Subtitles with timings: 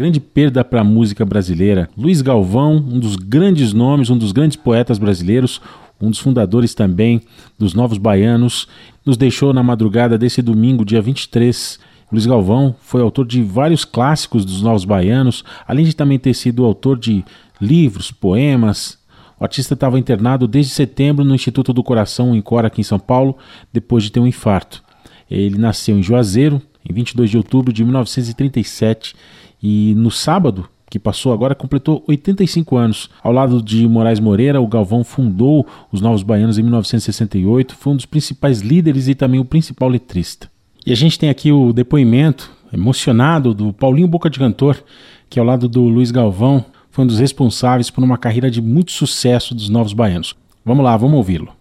[0.00, 1.86] Grande perda para a música brasileira.
[1.94, 5.60] Luiz Galvão, um dos grandes nomes, um dos grandes poetas brasileiros,
[6.00, 7.20] um dos fundadores também
[7.58, 8.66] dos Novos Baianos,
[9.04, 11.78] nos deixou na madrugada desse domingo, dia 23.
[12.10, 16.64] Luiz Galvão foi autor de vários clássicos dos Novos Baianos, além de também ter sido
[16.64, 17.22] autor de
[17.60, 18.96] livros, poemas.
[19.38, 22.98] O artista estava internado desde setembro no Instituto do Coração, em Cora, aqui em São
[22.98, 23.36] Paulo,
[23.70, 24.82] depois de ter um infarto.
[25.30, 29.14] Ele nasceu em Juazeiro, em 22 de outubro de 1937
[29.62, 33.10] e no sábado, que passou agora, completou 85 anos.
[33.22, 37.96] Ao lado de Moraes Moreira, o Galvão fundou os Novos Baianos em 1968, foi um
[37.96, 40.50] dos principais líderes e também o principal letrista.
[40.84, 44.82] E a gente tem aqui o depoimento emocionado do Paulinho Boca de Cantor,
[45.28, 48.90] que ao lado do Luiz Galvão foi um dos responsáveis por uma carreira de muito
[48.90, 50.34] sucesso dos Novos Baianos.
[50.64, 51.52] Vamos lá, vamos ouvi-lo.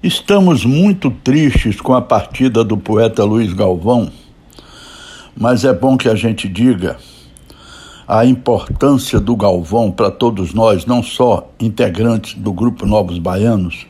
[0.00, 4.12] Estamos muito tristes com a partida do poeta Luiz Galvão,
[5.36, 6.96] mas é bom que a gente diga
[8.08, 13.86] a importância do Galvão para todos nós, não só integrantes do grupo Novos Baianos,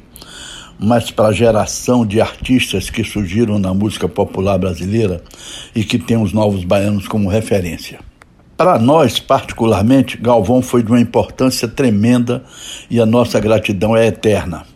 [0.77, 5.23] mas para a geração de artistas que surgiram na música popular brasileira
[5.73, 8.01] e que tem os Novos Baianos como referência.
[8.57, 12.43] Para nós, particularmente, Galvão foi de uma importância tremenda
[12.91, 14.67] e a nossa gratidão é eterna.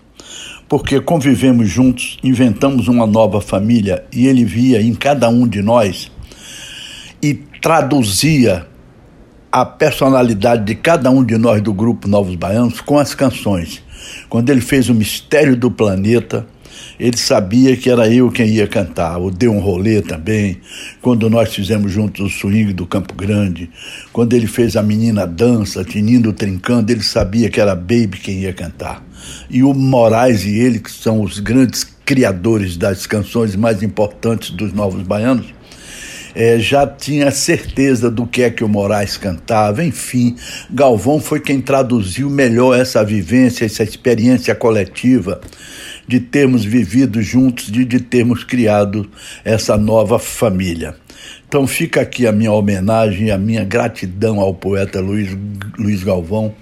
[0.69, 6.13] Porque convivemos juntos, inventamos uma nova família e ele via em cada um de nós
[7.21, 8.71] e traduzia
[9.53, 13.83] a personalidade de cada um de nós do grupo Novos Baianos com as canções.
[14.27, 16.47] Quando ele fez o Mistério do Planeta,
[16.99, 19.21] ele sabia que era eu quem ia cantar.
[19.21, 20.59] O Deu um Rolê também,
[21.03, 23.69] quando nós fizemos juntos o Swing do Campo Grande,
[24.11, 28.55] quando ele fez a Menina Dança, Tinindo Trincando, ele sabia que era Baby quem ia
[28.55, 29.05] cantar.
[29.51, 34.73] E o Moraes e ele, que são os grandes criadores das canções mais importantes dos
[34.73, 35.53] Novos Baianos,
[36.35, 40.37] é, já tinha certeza do que é que o Moraes cantava, enfim,
[40.71, 45.41] Galvão foi quem traduziu melhor essa vivência, essa experiência coletiva
[46.07, 49.09] de termos vivido juntos, de, de termos criado
[49.45, 50.97] essa nova família.
[51.47, 55.37] Então fica aqui a minha homenagem, a minha gratidão ao poeta Luiz,
[55.79, 56.55] Luiz Galvão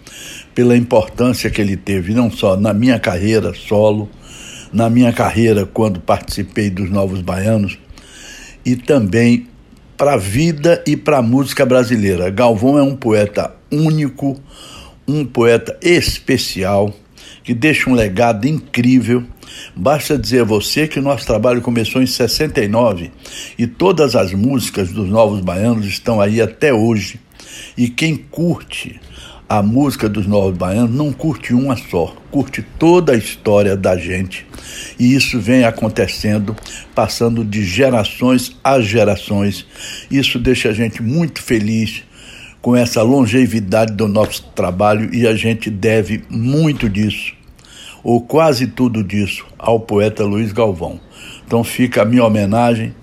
[0.54, 4.10] pela importância que ele teve, não só na minha carreira solo,
[4.72, 7.78] na minha carreira quando participei dos Novos Baianos,
[8.64, 9.47] e também
[10.00, 12.30] para a vida e para a música brasileira.
[12.30, 14.34] Galvão é um poeta único,
[15.06, 16.90] um poeta especial,
[17.44, 19.22] que deixa um legado incrível.
[19.76, 23.12] Basta dizer a você que nosso trabalho começou em 69
[23.58, 27.20] e todas as músicas dos Novos Baianos estão aí até hoje.
[27.76, 28.98] E quem curte
[29.46, 34.46] a música dos Novos Baianos não curte uma só, curte toda a história da gente.
[34.98, 36.54] E isso vem acontecendo,
[36.94, 39.66] passando de gerações a gerações.
[40.10, 42.03] Isso deixa a gente muito feliz
[42.60, 47.32] com essa longevidade do nosso trabalho e a gente deve muito disso,
[48.04, 51.00] ou quase tudo disso, ao poeta Luiz Galvão.
[51.47, 52.94] Então fica a minha homenagem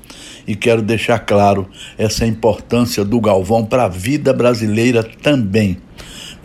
[0.45, 1.67] e quero deixar claro
[1.97, 5.77] essa importância do Galvão para a vida brasileira também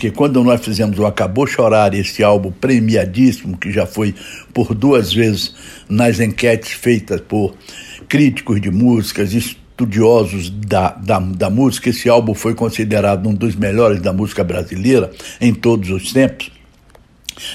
[0.02, 4.12] porque quando nós fizemos o Acabou Chorar, esse álbum premiadíssimo, que já foi
[4.52, 5.54] por duas vezes
[5.88, 7.54] nas enquetes feitas por
[8.08, 14.02] críticos de músicas, estudiosos da, da, da música, esse álbum foi considerado um dos melhores
[14.02, 16.50] da música brasileira em todos os tempos.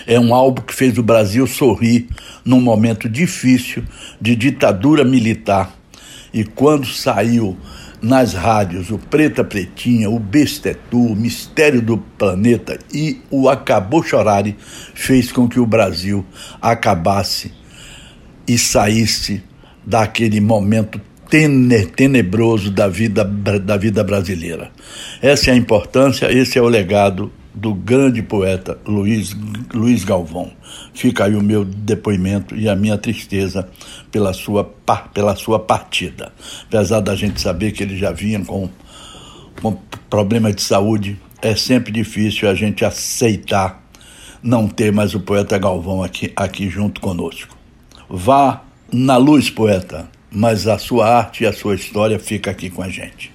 [0.06, 2.08] É um álbum que fez o Brasil sorrir
[2.46, 3.84] num momento difícil
[4.22, 5.76] de ditadura militar.
[6.34, 7.58] E quando saiu
[8.02, 14.56] nas rádios o Preta Pretinha, o Bestetu, o Mistério do Planeta e o Acabou Chorare
[14.94, 16.26] fez com que o Brasil
[16.62, 17.52] acabasse
[18.48, 19.44] e saísse
[19.86, 21.02] daquele momento
[21.96, 24.72] tenebroso da vida, da vida brasileira.
[25.22, 29.36] Essa é a importância, esse é o legado do grande poeta Luiz,
[29.74, 30.52] Luiz Galvão.
[30.94, 33.68] Fica aí o meu depoimento e a minha tristeza
[34.12, 34.64] pela sua,
[35.14, 36.32] pela sua partida.
[36.68, 38.70] Apesar da gente saber que ele já vinha com,
[39.62, 39.78] com
[40.10, 43.84] problemas de saúde, é sempre difícil a gente aceitar
[44.42, 47.58] não ter mais o poeta Galvão aqui, aqui junto conosco.
[48.08, 48.62] Vá
[48.94, 52.90] na luz, poeta, mas a sua arte e a sua história fica aqui com a
[52.90, 53.32] gente.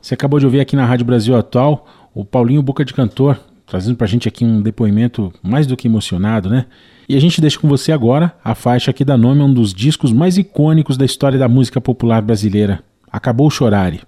[0.00, 3.96] Você acabou de ouvir aqui na Rádio Brasil Atual o Paulinho Boca de Cantor, trazendo
[3.96, 6.66] pra gente aqui um depoimento mais do que emocionado, né?
[7.08, 9.74] E a gente deixa com você agora a faixa que dá nome a um dos
[9.74, 14.02] discos mais icônicos da história da música popular brasileira, Acabou Chorare.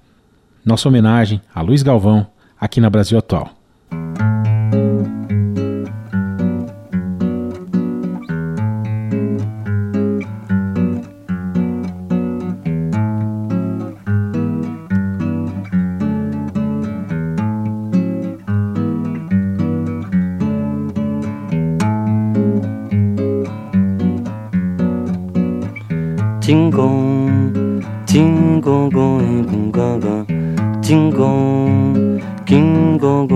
[0.65, 2.27] Nossa homenagem a Luiz Galvão,
[2.59, 3.51] aqui na Brasil Atual.
[26.47, 27.51] Tingong,
[28.07, 30.23] tingong gong gaga,
[30.79, 33.27] tingong, king gong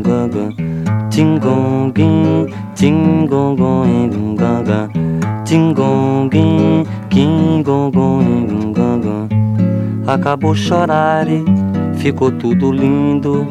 [0.00, 0.48] gaga,
[1.12, 4.88] tingong ging, tingong gong gaga,
[5.44, 6.80] tingong ging,
[7.12, 9.28] king gong gaga.
[10.08, 11.44] Acabou chorar e
[12.00, 13.44] ficou tudo lindo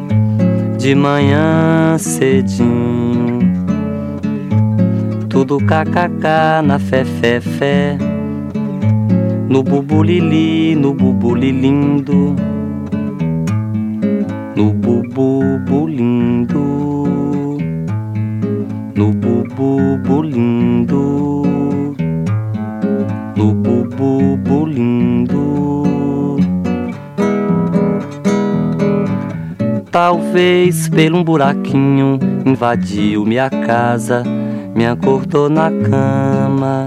[0.82, 3.38] de manhã cedinho.
[5.30, 6.26] Tudo kkk
[6.66, 8.09] na fé, fé, fé.
[9.50, 12.36] No bubulili, no bubuli lindo.
[14.54, 16.60] No bububu lindo.
[18.94, 21.02] No bububu lindo.
[23.36, 26.36] No bububu lindo.
[29.90, 34.22] Talvez pelo um buraquinho invadiu minha casa,
[34.76, 36.86] me acordou na cama,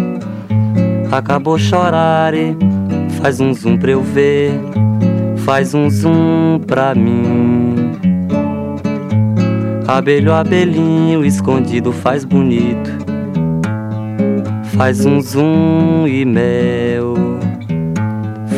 [1.11, 2.55] acabou chorar e
[3.21, 4.51] faz um zoom pra eu ver,
[5.45, 7.75] faz um zoom pra mim.
[9.87, 12.89] Abelho, abelhinho, escondido faz bonito,
[14.75, 17.13] faz um zoom e mel,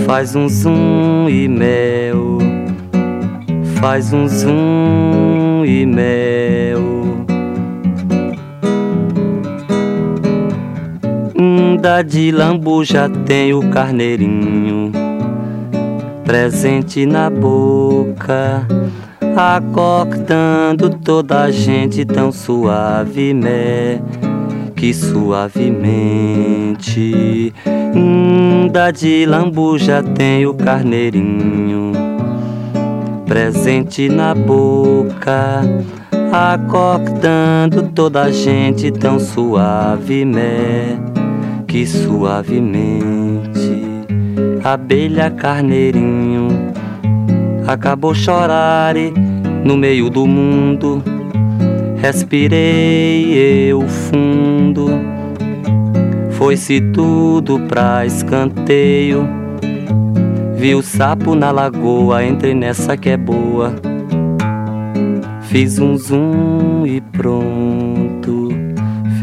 [0.05, 2.37] faz um zoom e mel,
[3.81, 6.92] faz um zoom e mel.
[11.81, 14.91] Da de lambuja tem o carneirinho
[16.23, 18.65] presente na boca,
[19.35, 24.01] acordando toda a gente tão suave, né?
[24.75, 25.93] Que suavemente.
[28.71, 31.91] Da de lambuja tem o carneirinho
[33.25, 35.61] presente na boca,
[36.31, 41.12] acordando toda a gente tão suave, né?
[41.73, 43.01] Que suavemente.
[44.63, 46.49] Abelha carneirinho
[47.67, 49.11] acabou chorar e
[49.65, 51.03] no meio do mundo
[51.97, 54.87] respirei eu fundo.
[56.33, 59.27] Foi-se tudo pra escanteio.
[60.55, 63.73] Vi o sapo na lagoa, entrei nessa que é boa.
[65.41, 68.12] Fiz um zoom e pronto.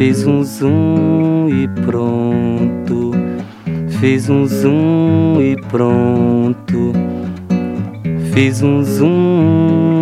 [0.01, 3.11] Fiz um zoom e pronto.
[4.01, 6.95] Fiz um zoom e pronto.
[8.33, 10.00] Fiz um zoom